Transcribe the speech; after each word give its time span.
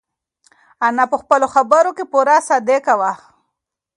انا 0.85 1.03
په 1.11 1.17
خپلو 1.21 1.45
خبرو 1.55 1.91
کې 1.97 2.03
پوره 2.11 2.37
صادقه 2.49 2.93
وه. 2.99 3.11